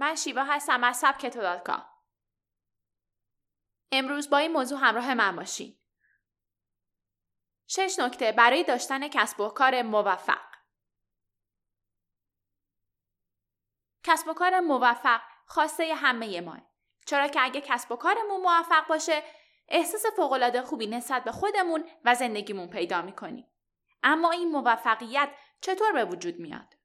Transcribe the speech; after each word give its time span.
من 0.00 0.14
شیوا 0.14 0.44
هستم 0.44 0.84
از 0.84 0.96
سبکتو 0.96 1.40
امروز 3.92 4.30
با 4.30 4.38
این 4.38 4.52
موضوع 4.52 4.78
همراه 4.78 5.14
من 5.14 5.36
باشین. 5.36 5.78
شش 7.66 7.98
نکته 7.98 8.32
برای 8.32 8.64
داشتن 8.64 9.08
کسب 9.08 9.40
و 9.40 9.48
کار 9.48 9.82
موفق. 9.82 10.50
کسب 14.04 14.28
و 14.28 14.34
کار 14.34 14.60
موفق 14.60 15.20
خواسته 15.46 15.94
همه 15.94 16.40
ما. 16.40 16.58
چرا 17.06 17.28
که 17.28 17.42
اگه 17.42 17.60
کسب 17.60 17.92
و 17.92 17.96
کارمون 17.96 18.40
موفق 18.40 18.86
باشه 18.88 19.22
احساس 19.68 20.02
فوقالعاده 20.16 20.62
خوبی 20.62 20.86
نسبت 20.86 21.24
به 21.24 21.32
خودمون 21.32 21.88
و 22.04 22.14
زندگیمون 22.14 22.70
پیدا 22.70 23.02
می‌کنیم 23.02 23.46
اما 24.02 24.30
این 24.30 24.50
موفقیت 24.50 25.30
چطور 25.60 25.92
به 25.92 26.04
وجود 26.04 26.38
میاد؟ 26.38 26.79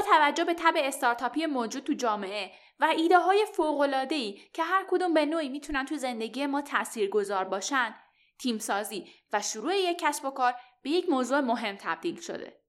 توجه 0.00 0.44
به 0.44 0.54
تب 0.54 0.74
استارتاپی 0.76 1.46
موجود 1.46 1.84
تو 1.84 1.92
جامعه 1.92 2.52
و 2.80 2.84
ایده 2.84 3.18
های 3.18 3.46
فوق‌العاده‌ای 3.52 4.40
که 4.52 4.62
هر 4.62 4.86
کدوم 4.90 5.14
به 5.14 5.26
نوعی 5.26 5.48
می‌تونن 5.48 5.84
تو 5.84 5.96
زندگی 5.96 6.46
ما 6.46 6.62
تاثیرگذار 6.62 7.44
باشن، 7.44 7.94
تیمسازی 8.38 9.12
و 9.32 9.42
شروع 9.42 9.76
یک 9.76 9.98
کسب 9.98 10.24
و 10.24 10.30
کار 10.30 10.54
به 10.82 10.90
یک 10.90 11.08
موضوع 11.08 11.40
مهم 11.40 11.76
تبدیل 11.76 12.20
شده. 12.20 12.60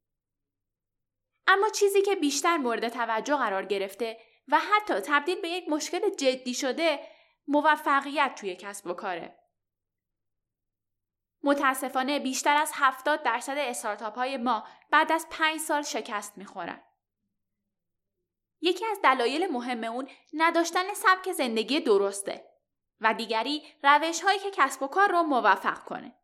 اما 1.47 1.69
چیزی 1.69 2.02
که 2.02 2.15
بیشتر 2.15 2.57
مورد 2.57 2.89
توجه 2.89 3.35
قرار 3.35 3.66
گرفته 3.66 4.17
و 4.47 4.59
حتی 4.59 4.93
تبدیل 4.93 5.41
به 5.41 5.49
یک 5.49 5.69
مشکل 5.69 6.09
جدی 6.09 6.53
شده 6.53 6.99
موفقیت 7.47 8.35
توی 8.35 8.55
کسب 8.55 8.88
و 8.88 8.93
کاره. 8.93 9.39
متاسفانه 11.43 12.19
بیشتر 12.19 12.55
از 12.55 12.71
70 12.73 13.23
درصد 13.23 13.58
استارتاپ 13.58 14.16
های 14.16 14.38
ما 14.38 14.67
بعد 14.91 15.11
از 15.11 15.27
5 15.30 15.59
سال 15.59 15.81
شکست 15.81 16.38
می‌خورن. 16.38 16.83
یکی 18.61 18.85
از 18.85 18.99
دلایل 19.03 19.47
مهم 19.47 19.83
اون 19.83 20.09
نداشتن 20.33 20.93
سبک 20.93 21.31
زندگی 21.31 21.79
درسته 21.79 22.49
و 23.02 23.13
دیگری 23.13 23.63
روش 23.83 24.21
هایی 24.21 24.39
که 24.39 24.52
کسب 24.52 24.83
و 24.83 24.88
کار 24.88 25.11
رو 25.11 25.23
موفق 25.23 25.83
کنه. 25.83 26.15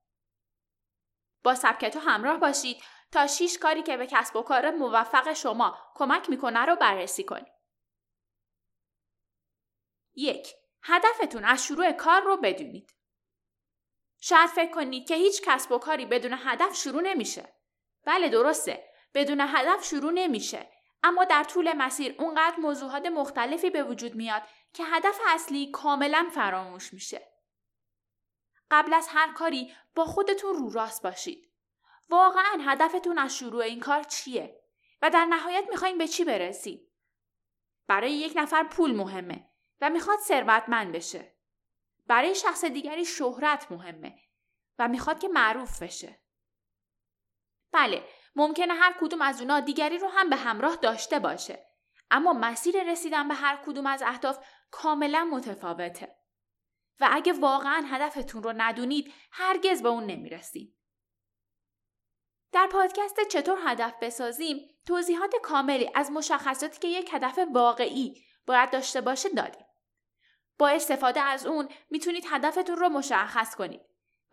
با 1.43 1.55
سبکتو 1.55 1.99
همراه 1.99 2.37
باشید 2.37 2.83
تا 3.11 3.27
شیش 3.27 3.57
کاری 3.57 3.83
که 3.83 3.97
به 3.97 4.07
کسب 4.07 4.35
و 4.35 4.41
کار 4.41 4.71
موفق 4.71 5.33
شما 5.33 5.77
کمک 5.95 6.29
می‌کنه 6.29 6.65
رو 6.65 6.75
بررسی 6.75 7.23
کنید. 7.23 7.53
یک 10.15 10.53
هدفتون 10.83 11.45
از 11.45 11.65
شروع 11.65 11.91
کار 11.91 12.21
رو 12.21 12.37
بدونید. 12.37 12.95
شاید 14.19 14.49
فکر 14.49 14.71
کنید 14.71 15.07
که 15.07 15.15
هیچ 15.15 15.41
کسب 15.41 15.71
و 15.71 15.77
کاری 15.77 16.05
بدون 16.05 16.33
هدف 16.33 16.75
شروع 16.75 17.01
نمیشه. 17.01 17.55
بله 18.05 18.29
درسته. 18.29 18.89
بدون 19.13 19.41
هدف 19.41 19.85
شروع 19.85 20.11
نمیشه. 20.11 20.74
اما 21.07 21.25
در 21.25 21.43
طول 21.43 21.73
مسیر 21.73 22.15
اونقدر 22.19 22.55
موضوعات 22.55 23.05
مختلفی 23.05 23.69
به 23.69 23.83
وجود 23.83 24.15
میاد 24.15 24.41
که 24.73 24.83
هدف 24.83 25.19
اصلی 25.27 25.71
کاملا 25.71 26.29
فراموش 26.33 26.93
میشه. 26.93 27.31
قبل 28.71 28.93
از 28.93 29.07
هر 29.09 29.33
کاری 29.33 29.75
با 29.95 30.05
خودتون 30.05 30.53
رو 30.55 30.69
راست 30.69 31.03
باشید. 31.03 31.51
واقعا 32.09 32.59
هدفتون 32.61 33.17
از 33.17 33.37
شروع 33.37 33.63
این 33.63 33.79
کار 33.79 34.03
چیه؟ 34.03 34.61
و 35.01 35.09
در 35.09 35.25
نهایت 35.25 35.65
می‌خواین 35.69 35.97
به 35.97 36.07
چی 36.07 36.23
برسید؟ 36.23 36.91
برای 37.87 38.11
یک 38.11 38.33
نفر 38.35 38.63
پول 38.63 38.95
مهمه 38.95 39.49
و 39.81 39.89
می‌خواد 39.89 40.19
ثروتمند 40.19 40.91
بشه. 40.91 41.35
برای 42.07 42.35
شخص 42.35 42.65
دیگری 42.65 43.05
شهرت 43.05 43.71
مهمه 43.71 44.19
و 44.79 44.87
می‌خواد 44.87 45.19
که 45.19 45.27
معروف 45.27 45.83
بشه. 45.83 46.19
بله 47.71 48.07
ممکنه 48.35 48.73
هر 48.73 48.95
کدوم 48.99 49.21
از 49.21 49.41
اونا 49.41 49.59
دیگری 49.59 49.97
رو 49.97 50.07
هم 50.07 50.29
به 50.29 50.35
همراه 50.35 50.75
داشته 50.75 51.19
باشه. 51.19 51.65
اما 52.11 52.33
مسیر 52.33 52.91
رسیدن 52.91 53.27
به 53.27 53.33
هر 53.33 53.59
کدوم 53.65 53.85
از 53.85 54.01
اهداف 54.01 54.45
کاملا 54.71 55.25
متفاوته. 55.31 56.15
و 56.99 57.09
اگه 57.11 57.33
واقعا 57.33 57.83
هدفتون 57.87 58.43
رو 58.43 58.53
ندونید 58.57 59.13
هرگز 59.31 59.81
به 59.81 59.89
اون 59.89 60.03
نمی‌رسید. 60.03 60.75
در 62.51 62.67
پادکست 62.67 63.27
چطور 63.27 63.57
هدف 63.65 63.93
بسازیم 64.01 64.57
توضیحات 64.87 65.33
کاملی 65.43 65.91
از 65.95 66.11
مشخصاتی 66.11 66.79
که 66.79 66.87
یک 66.87 67.13
هدف 67.13 67.39
واقعی 67.53 68.25
باید 68.47 68.71
داشته 68.71 69.01
باشه 69.01 69.29
دادیم 69.29 69.65
با 70.57 70.69
استفاده 70.69 71.21
از 71.21 71.45
اون 71.45 71.69
می‌تونید 71.89 72.25
هدفتون 72.29 72.75
رو 72.75 72.89
مشخص 72.89 73.55
کنید. 73.55 73.81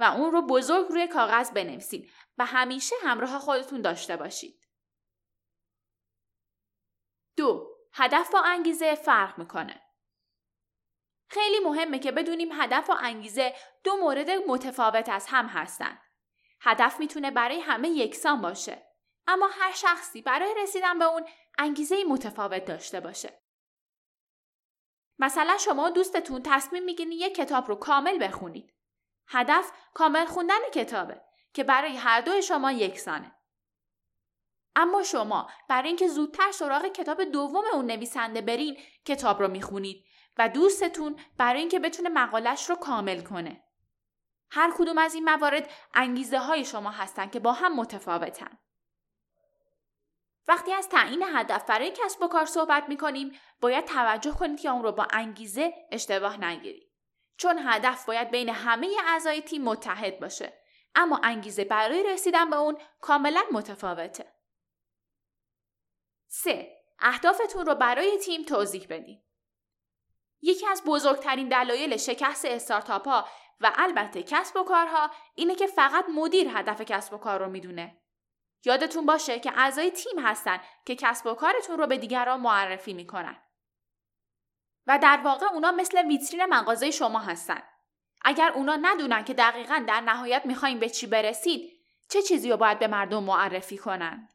و 0.02 0.04
اون 0.04 0.32
رو 0.32 0.42
بزرگ 0.42 0.88
روی 0.88 1.08
کاغذ 1.08 1.50
بنویسید 1.50 2.10
و 2.38 2.46
همیشه 2.46 2.94
همراه 3.02 3.38
خودتون 3.38 3.82
داشته 3.82 4.16
باشید. 4.16 4.68
دو 7.36 7.76
هدف 7.92 8.34
و 8.34 8.36
انگیزه 8.44 8.94
فرق 8.94 9.38
می‌کنه. 9.38 9.82
خیلی 11.28 11.58
مهمه 11.64 11.98
که 11.98 12.12
بدونیم 12.12 12.48
هدف 12.52 12.90
و 12.90 12.92
انگیزه 13.00 13.54
دو 13.84 13.96
مورد 13.96 14.30
متفاوت 14.30 15.08
از 15.08 15.26
هم 15.28 15.46
هستن. 15.46 15.98
هدف 16.60 17.00
می‌تونه 17.00 17.30
برای 17.30 17.60
همه 17.60 17.88
یکسان 17.88 18.40
باشه. 18.40 18.86
اما 19.26 19.48
هر 19.52 19.72
شخصی 19.72 20.22
برای 20.22 20.54
رسیدن 20.62 20.98
به 20.98 21.04
اون 21.04 21.28
انگیزه 21.58 22.04
متفاوت 22.04 22.64
داشته 22.64 23.00
باشه. 23.00 23.42
مثلا 25.18 25.58
شما 25.58 25.90
دوستتون 25.90 26.42
تصمیم 26.44 26.84
می‌گیرین 26.84 27.12
یک 27.12 27.34
کتاب 27.34 27.68
رو 27.68 27.74
کامل 27.74 28.26
بخونید. 28.26 28.74
هدف 29.28 29.72
کامل 29.94 30.24
خوندن 30.24 30.70
کتابه 30.74 31.20
که 31.54 31.64
برای 31.64 31.96
هر 31.96 32.20
دوی 32.20 32.42
شما 32.42 32.72
یکسانه. 32.72 33.32
اما 34.76 35.02
شما 35.02 35.50
برای 35.68 35.88
اینکه 35.88 36.08
زودتر 36.08 36.52
سراغ 36.52 36.86
کتاب 36.86 37.24
دوم 37.24 37.64
اون 37.72 37.86
نویسنده 37.86 38.40
برین 38.40 38.78
کتاب 39.04 39.42
رو 39.42 39.48
می‌خونید 39.48 40.04
و 40.38 40.48
دوستتون 40.48 41.20
برای 41.36 41.60
اینکه 41.60 41.78
بتونه 41.78 42.08
مقالش 42.08 42.70
رو 42.70 42.76
کامل 42.76 43.20
کنه. 43.20 43.64
هر 44.50 44.72
کدوم 44.78 44.98
از 44.98 45.14
این 45.14 45.24
موارد 45.24 45.70
انگیزه 45.94 46.38
های 46.38 46.64
شما 46.64 46.90
هستن 46.90 47.28
که 47.28 47.40
با 47.40 47.52
هم 47.52 47.76
متفاوتن. 47.76 48.58
وقتی 50.48 50.72
از 50.72 50.88
تعیین 50.88 51.22
هدف 51.22 51.64
برای 51.64 51.90
کسب 51.90 52.22
و 52.22 52.28
کار 52.28 52.46
صحبت 52.46 52.88
می‌کنیم 52.88 53.38
باید 53.60 53.84
توجه 53.84 54.30
کنید 54.30 54.60
که 54.60 54.68
اون 54.68 54.82
رو 54.82 54.92
با 54.92 55.06
انگیزه 55.10 55.74
اشتباه 55.90 56.44
نگیرید. 56.44 56.91
چون 57.36 57.58
هدف 57.66 58.04
باید 58.06 58.30
بین 58.30 58.48
همه 58.48 58.96
اعضای 59.06 59.42
تیم 59.42 59.62
متحد 59.64 60.20
باشه 60.20 60.62
اما 60.94 61.20
انگیزه 61.22 61.64
برای 61.64 62.02
رسیدن 62.02 62.50
به 62.50 62.56
اون 62.56 62.78
کاملا 63.00 63.42
متفاوته. 63.52 64.32
3. 66.28 66.78
اهدافتون 66.98 67.66
رو 67.66 67.74
برای 67.74 68.18
تیم 68.18 68.44
توضیح 68.44 68.86
بدین. 68.90 69.22
یکی 70.42 70.66
از 70.66 70.82
بزرگترین 70.86 71.48
دلایل 71.48 71.96
شکست 71.96 72.44
استارتاپ 72.44 73.08
ها 73.08 73.28
و 73.60 73.72
البته 73.74 74.22
کسب 74.22 74.56
و 74.56 74.64
کارها 74.64 75.10
اینه 75.34 75.54
که 75.54 75.66
فقط 75.66 76.04
مدیر 76.08 76.48
هدف 76.48 76.80
کسب 76.80 77.14
و 77.14 77.18
کار 77.18 77.40
رو 77.40 77.50
می‌دونه. 77.50 78.02
یادتون 78.64 79.06
باشه 79.06 79.40
که 79.40 79.52
اعضای 79.58 79.90
تیم 79.90 80.18
هستن 80.18 80.60
که 80.86 80.96
کسب 80.96 81.26
و 81.26 81.34
کارتون 81.34 81.78
رو 81.78 81.86
به 81.86 81.98
دیگران 81.98 82.40
معرفی 82.40 82.92
می‌کنن. 82.92 83.42
و 84.86 84.98
در 84.98 85.20
واقع 85.24 85.46
اونا 85.46 85.72
مثل 85.72 86.06
ویترین 86.06 86.44
مغازه 86.44 86.90
شما 86.90 87.18
هستن. 87.18 87.62
اگر 88.24 88.52
اونا 88.52 88.78
ندونن 88.82 89.24
که 89.24 89.34
دقیقا 89.34 89.84
در 89.88 90.00
نهایت 90.00 90.46
می‌خواین 90.46 90.78
به 90.78 90.88
چی 90.88 91.06
برسید 91.06 91.72
چه 92.08 92.22
چیزی 92.22 92.50
رو 92.50 92.56
باید 92.56 92.78
به 92.78 92.86
مردم 92.86 93.24
معرفی 93.24 93.78
کنن؟ 93.78 94.28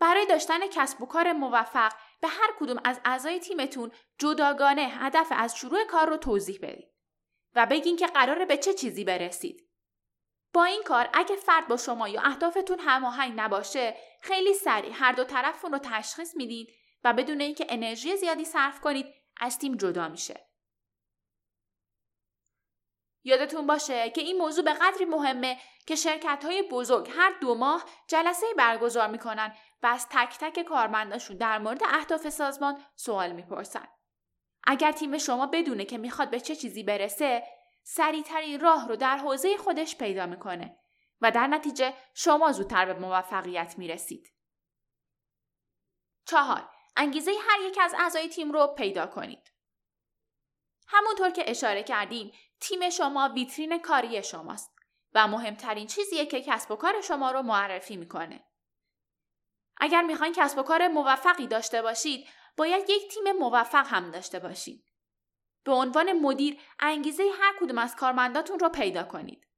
برای 0.00 0.26
داشتن 0.26 0.66
کسب 0.66 1.02
و 1.02 1.06
کار 1.06 1.32
موفق 1.32 1.92
به 2.20 2.28
هر 2.28 2.50
کدوم 2.60 2.80
از 2.84 3.00
اعضای 3.04 3.40
تیمتون 3.40 3.92
جداگانه 4.18 4.82
هدف 4.82 5.26
از 5.30 5.56
شروع 5.56 5.84
کار 5.84 6.08
رو 6.08 6.16
توضیح 6.16 6.58
بدید 6.62 6.94
و 7.54 7.66
بگین 7.66 7.96
که 7.96 8.06
قراره 8.06 8.44
به 8.44 8.56
چه 8.56 8.74
چیزی 8.74 9.04
برسید. 9.04 9.68
با 10.52 10.64
این 10.64 10.82
کار 10.82 11.08
اگه 11.12 11.36
فرد 11.36 11.68
با 11.68 11.76
شما 11.76 12.08
یا 12.08 12.20
اهدافتون 12.20 12.78
هماهنگ 12.78 13.32
نباشه 13.36 13.96
خیلی 14.20 14.54
سریع 14.54 14.92
هر 14.94 15.12
دو 15.12 15.24
طرف 15.24 15.64
رو 15.64 15.78
تشخیص 15.78 16.36
می‌دید 16.36 16.68
و 17.04 17.12
بدون 17.12 17.40
اینکه 17.40 17.66
انرژی 17.68 18.16
زیادی 18.16 18.44
صرف 18.44 18.80
کنید 18.80 19.06
از 19.36 19.58
تیم 19.58 19.76
جدا 19.76 20.08
میشه. 20.08 20.46
یادتون 23.24 23.66
باشه 23.66 24.10
که 24.10 24.20
این 24.20 24.38
موضوع 24.38 24.64
به 24.64 24.72
قدری 24.72 25.04
مهمه 25.04 25.58
که 25.86 25.96
شرکت 25.96 26.44
های 26.44 26.62
بزرگ 26.62 27.10
هر 27.16 27.32
دو 27.40 27.54
ماه 27.54 27.84
جلسه 28.08 28.46
برگزار 28.58 29.08
می‌کنن 29.08 29.54
و 29.82 29.86
از 29.86 30.06
تک 30.10 30.38
تک 30.38 30.62
کارمنداشون 30.62 31.36
در 31.36 31.58
مورد 31.58 31.82
اهداف 31.84 32.28
سازمان 32.28 32.84
سوال 32.96 33.32
می‌پرسن. 33.32 33.88
اگر 34.64 34.92
تیم 34.92 35.18
شما 35.18 35.46
بدونه 35.46 35.84
که 35.84 35.98
می‌خواد 35.98 36.30
به 36.30 36.40
چه 36.40 36.56
چیزی 36.56 36.82
برسه، 36.82 37.46
سریعترین 37.82 38.60
راه 38.60 38.88
رو 38.88 38.96
در 38.96 39.16
حوزه 39.16 39.56
خودش 39.56 39.96
پیدا 39.96 40.26
می‌کنه 40.26 40.78
و 41.20 41.30
در 41.30 41.46
نتیجه 41.46 41.94
شما 42.14 42.52
زودتر 42.52 42.84
به 42.84 43.00
موفقیت 43.00 43.74
می‌رسید. 43.78 44.32
چهار 46.26 46.73
انگیزه 46.96 47.32
هر 47.48 47.60
یک 47.60 47.78
از 47.80 47.94
اعضای 47.98 48.28
تیم 48.28 48.52
رو 48.52 48.66
پیدا 48.66 49.06
کنید. 49.06 49.52
همونطور 50.88 51.30
که 51.30 51.50
اشاره 51.50 51.82
کردیم 51.82 52.32
تیم 52.60 52.90
شما 52.90 53.28
ویترین 53.34 53.78
کاری 53.78 54.22
شماست 54.22 54.74
و 55.14 55.28
مهمترین 55.28 55.86
چیزیه 55.86 56.26
که 56.26 56.42
کسب 56.42 56.70
و 56.70 56.76
کار 56.76 57.00
شما 57.00 57.30
رو 57.30 57.42
معرفی 57.42 57.96
می‌کنه. 57.96 58.44
اگر 59.76 60.02
می‌خواین 60.02 60.32
کسب 60.32 60.58
و 60.58 60.62
کار 60.62 60.88
موفقی 60.88 61.46
داشته 61.46 61.82
باشید 61.82 62.28
باید 62.56 62.90
یک 62.90 63.08
تیم 63.14 63.32
موفق 63.32 63.86
هم 63.86 64.10
داشته 64.10 64.38
باشید 64.38 64.84
به 65.64 65.72
عنوان 65.72 66.12
مدیر 66.12 66.60
انگیزه 66.80 67.30
هر 67.40 67.54
کدوم 67.60 67.78
از 67.78 67.96
کارمنداتون 67.96 68.58
رو 68.58 68.68
پیدا 68.68 69.04
کنید 69.04 69.48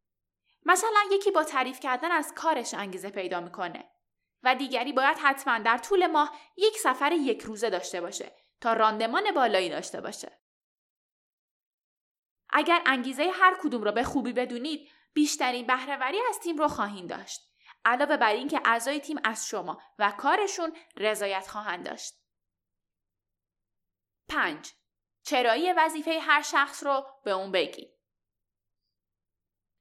مثلا 0.64 1.00
یکی 1.10 1.30
با 1.30 1.44
تعریف 1.44 1.80
کردن 1.80 2.12
از 2.12 2.32
کارش 2.36 2.74
انگیزه 2.74 3.10
پیدا 3.10 3.40
می‌کنه 3.40 3.95
و 4.42 4.54
دیگری 4.54 4.92
باید 4.92 5.18
حتما 5.18 5.58
در 5.58 5.78
طول 5.78 6.06
ماه 6.06 6.38
یک 6.56 6.78
سفر 6.78 7.12
یک 7.12 7.42
روزه 7.42 7.70
داشته 7.70 8.00
باشه 8.00 8.32
تا 8.60 8.72
راندمان 8.72 9.34
بالایی 9.34 9.68
داشته 9.68 10.00
باشه. 10.00 10.38
اگر 12.50 12.82
انگیزه 12.86 13.30
هر 13.34 13.56
کدوم 13.62 13.82
را 13.82 13.92
به 13.92 14.04
خوبی 14.04 14.32
بدونید 14.32 14.90
بیشترین 15.12 15.66
بهرهوری 15.66 16.18
از 16.28 16.38
تیم 16.38 16.56
رو 16.56 16.68
خواهید 16.68 17.10
داشت. 17.10 17.40
علاوه 17.84 18.16
بر 18.16 18.32
اینکه 18.32 18.60
اعضای 18.64 19.00
تیم 19.00 19.16
از 19.24 19.48
شما 19.48 19.80
و 19.98 20.10
کارشون 20.10 20.76
رضایت 20.96 21.48
خواهند 21.48 21.84
داشت. 21.86 22.14
5. 24.28 24.72
چرایی 25.22 25.72
وظیفه 25.72 26.18
هر 26.20 26.42
شخص 26.42 26.84
رو 26.84 27.06
به 27.24 27.30
اون 27.30 27.52
بگید. 27.52 27.96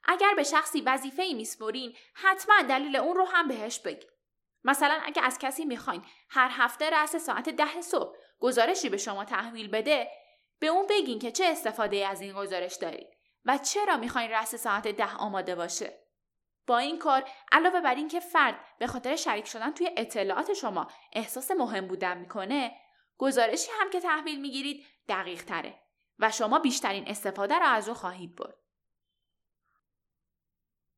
اگر 0.04 0.34
به 0.36 0.44
شخصی 0.44 0.82
وظیفه 0.82 1.22
ای 1.22 1.34
میسپرین 1.34 1.98
حتما 2.14 2.62
دلیل 2.62 2.96
اون 2.96 3.16
رو 3.16 3.26
هم 3.26 3.48
بهش 3.48 3.80
بگید. 3.80 4.15
مثلا 4.66 5.00
اگه 5.04 5.22
از 5.22 5.40
کسی 5.40 5.66
می‌خواین 5.66 6.06
هر 6.30 6.50
هفته 6.52 6.90
رأس 6.90 7.16
ساعت 7.16 7.50
ده 7.50 7.82
صبح 7.82 8.18
گزارشی 8.40 8.90
به 8.90 8.98
شما 8.98 9.26
تحویل 9.26 9.68
بده 9.68 10.12
به 10.60 10.68
اون 10.68 10.88
بگین 10.90 11.20
که 11.20 11.32
چه 11.32 11.46
استفاده 11.46 12.08
از 12.08 12.22
این 12.22 12.34
گزارش 12.34 12.76
دارید 12.76 13.08
و 13.46 13.58
چرا 13.58 13.98
می‌خواین 13.98 14.32
رأس 14.32 14.56
ساعت 14.56 14.88
ده 14.88 15.16
آماده 15.16 15.56
باشه 15.56 16.00
با 16.68 16.78
این 16.78 17.00
کار 17.00 17.30
علاوه 17.52 17.82
بر 17.82 17.96
اینکه 17.96 18.20
فرد 18.20 18.60
به 18.80 18.88
خاطر 18.88 19.16
شریک 19.16 19.48
شدن 19.48 19.72
توی 19.72 19.90
اطلاعات 19.98 20.54
شما 20.54 20.88
احساس 21.14 21.52
مهم 21.52 21.88
بودن 21.88 22.18
می‌کنه 22.18 22.76
گزارشی 23.18 23.72
هم 23.80 23.90
که 23.90 24.00
تحویل 24.00 24.42
می‌گیرید 24.42 24.86
دقیق 25.10 25.44
تره 25.44 25.80
و 26.20 26.32
شما 26.32 26.60
بیشترین 26.60 27.08
استفاده 27.08 27.60
را 27.60 27.68
از 27.68 27.88
اون 27.88 27.98
خواهید 27.98 28.36
برد 28.36 28.58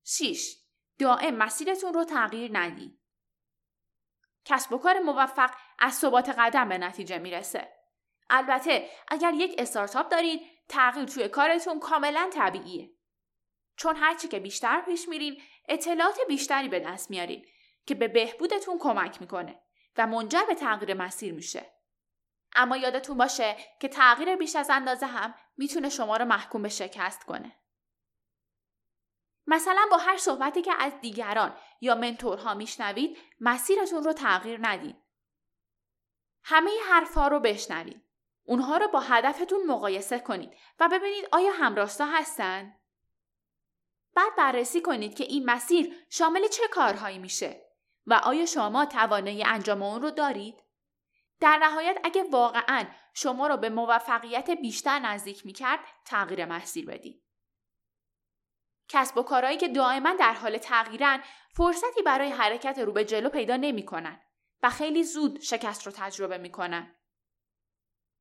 6. 0.04 0.56
دائم 1.00 1.36
مسیرتون 1.36 1.94
رو 1.94 2.04
تغییر 2.04 2.52
ندید. 2.54 3.00
کسب 4.48 4.74
و 4.74 4.78
کار 4.78 5.00
موفق 5.00 5.52
از 5.80 5.94
ثبات 5.94 6.30
قدم 6.30 6.70
به 6.70 6.78
نتیجه 6.78 7.18
می‌رسه. 7.18 7.74
البته 8.30 8.90
اگر 9.08 9.34
یک 9.34 9.56
استارتاپ 9.58 10.10
دارید 10.10 10.42
تغییر 10.70 11.06
توی 11.06 11.28
کارتون 11.28 11.80
کاملا 11.80 12.30
طبیعیه. 12.34 12.90
چون 13.78 13.96
هرچی 13.96 14.28
که 14.28 14.40
بیشتر 14.40 14.82
پیش 14.82 15.08
میرین 15.10 15.42
اطلاعات 15.70 16.20
بیشتری 16.28 16.70
به 16.70 16.80
دست 16.80 17.10
میارین 17.10 17.46
که 17.86 17.96
به 17.96 18.08
بهبودتون 18.08 18.80
کمک 18.80 19.22
می‌کنه 19.22 19.60
و 19.98 20.08
منجر 20.08 20.44
به 20.48 20.56
تغییر 20.56 20.94
مسیر 20.94 21.34
میشه. 21.34 21.66
اما 22.56 22.78
یادتون 22.78 23.18
باشه 23.18 23.56
که 23.80 23.88
تغییر 23.88 24.36
بیش 24.36 24.56
از 24.56 24.70
اندازه 24.70 25.06
هم 25.06 25.36
می‌تونه 25.58 25.90
شما 25.90 26.18
رو 26.18 26.26
محکوم 26.26 26.62
به 26.62 26.70
شکست 26.70 27.24
کنه. 27.24 27.56
مثلا 29.48 29.88
با 29.92 29.98
هر 29.98 30.18
صحبتی 30.18 30.62
که 30.62 30.74
از 30.80 31.00
دیگران 31.02 31.58
یا 31.82 31.96
منتورها 31.96 32.54
میشنوید 32.54 33.18
مسیرتون 33.40 34.04
رو 34.04 34.14
تغییر 34.14 34.60
ندید. 34.62 34.96
همه 36.44 36.72
حرفها 36.90 37.28
رو 37.28 37.40
بشنوید. 37.40 38.04
اونها 38.44 38.78
رو 38.78 38.88
با 38.88 39.00
هدفتون 39.00 39.66
مقایسه 39.68 40.20
کنید 40.20 40.54
و 40.80 40.90
ببینید 40.92 41.28
آیا 41.32 41.52
همراستا 41.52 42.06
هستن؟ 42.06 42.76
بعد 44.16 44.36
بررسی 44.38 44.82
کنید 44.82 45.16
که 45.16 45.24
این 45.24 45.46
مسیر 45.46 46.06
شامل 46.10 46.48
چه 46.48 46.68
کارهایی 46.68 47.18
میشه 47.18 47.62
و 48.06 48.14
آیا 48.14 48.46
شما 48.46 48.86
توانایی 48.86 49.44
انجام 49.44 49.84
اون 49.84 50.02
رو 50.02 50.12
دارید؟ 50.12 50.64
در 51.40 51.58
نهایت 51.58 51.98
اگه 52.04 52.24
واقعا 52.24 52.86
شما 53.14 53.48
رو 53.48 53.58
به 53.58 53.70
موفقیت 53.70 54.50
بیشتر 54.50 55.00
نزدیک 55.00 55.46
می‌کرد 55.46 55.80
تغییر 56.06 56.46
مسیر 56.46 56.86
بدید. 56.86 57.27
کسب 58.90 59.18
و 59.18 59.24
کارهایی 59.24 59.58
که 59.58 59.68
دائما 59.68 60.14
در 60.14 60.34
حال 60.34 60.58
تغییرن 60.58 61.24
فرصتی 61.54 62.02
برای 62.02 62.30
حرکت 62.30 62.80
رو 62.80 62.92
به 62.92 63.06
جلو 63.06 63.30
پیدا 63.30 63.56
نمی‌کنن 63.56 64.22
و 64.64 64.70
خیلی 64.70 65.04
زود 65.04 65.40
شکست 65.40 65.86
رو 65.86 65.92
تجربه 65.96 66.38
می‌کنن. 66.38 66.96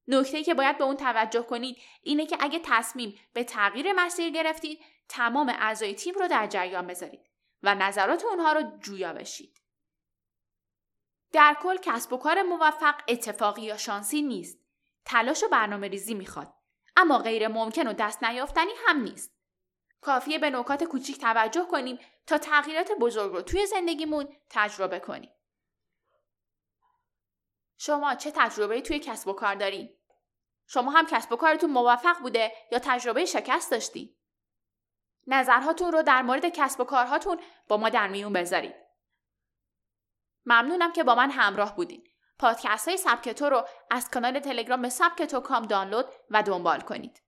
نکته 0.08 0.44
که 0.44 0.54
باید 0.54 0.78
به 0.78 0.84
اون 0.84 0.96
توجه 0.96 1.42
کنید 1.42 1.76
اینه 2.02 2.26
که 2.26 2.36
اگه 2.40 2.60
تصمیم 2.64 3.18
به 3.32 3.44
تغییر 3.44 3.92
مسیر 3.92 4.30
گرفتید 4.30 4.80
تمام 5.08 5.48
اعضای 5.48 5.94
تیم 5.94 6.14
رو 6.14 6.28
در 6.28 6.46
جریان 6.46 6.86
بذارید 6.86 7.26
و 7.62 7.74
نظرات 7.74 8.24
اونها 8.24 8.52
رو 8.52 8.78
جویا 8.80 9.12
بشید. 9.12 9.60
در 11.32 11.56
کل 11.62 11.76
کسب 11.76 12.12
و 12.12 12.16
کار 12.16 12.42
موفق 12.42 12.94
اتفاقی 13.08 13.62
یا 13.62 13.76
شانسی 13.76 14.22
نیست. 14.22 14.58
تلاش 15.04 15.44
و 15.44 15.48
برنامه 15.48 15.88
ریزی 15.88 16.14
می‌خواد. 16.14 16.54
اما 16.96 17.18
غیر 17.18 17.48
ممکن 17.48 17.86
و 17.86 17.92
دست 17.92 18.24
نیافتنی 18.24 18.72
هم 18.86 19.00
نیست. 19.00 19.35
کافیه 20.00 20.38
به 20.38 20.50
نکات 20.50 20.84
کوچیک 20.84 21.20
توجه 21.20 21.66
کنیم 21.70 21.98
تا 22.26 22.38
تغییرات 22.38 22.92
بزرگ 23.00 23.32
رو 23.32 23.42
توی 23.42 23.66
زندگیمون 23.66 24.36
تجربه 24.50 24.98
کنیم. 24.98 25.30
شما 27.78 28.14
چه 28.14 28.30
تجربه 28.34 28.80
توی 28.80 28.98
کسب 28.98 29.28
و 29.28 29.32
کار 29.32 29.54
دارین؟ 29.54 29.96
شما 30.66 30.90
هم 30.90 31.06
کسب 31.06 31.32
و 31.32 31.36
کارتون 31.36 31.70
موفق 31.70 32.18
بوده 32.18 32.52
یا 32.72 32.78
تجربه 32.78 33.24
شکست 33.24 33.70
داشتی؟ 33.70 34.16
نظرهاتون 35.26 35.92
رو 35.92 36.02
در 36.02 36.22
مورد 36.22 36.46
کسب 36.48 36.80
و 36.80 36.84
کارهاتون 36.84 37.40
با 37.68 37.76
ما 37.76 37.88
در 37.88 38.08
میون 38.08 38.32
بذارید. 38.32 38.74
ممنونم 40.46 40.92
که 40.92 41.04
با 41.04 41.14
من 41.14 41.30
همراه 41.30 41.76
بودین. 41.76 42.08
پادکست 42.38 42.88
های 42.88 42.96
سبک 42.96 43.28
تو 43.28 43.48
رو 43.48 43.68
از 43.90 44.10
کانال 44.10 44.40
تلگرام 44.40 44.88
سبک 44.88 45.22
تو 45.22 45.40
کام 45.40 45.62
دانلود 45.62 46.06
و 46.30 46.42
دنبال 46.42 46.80
کنید. 46.80 47.22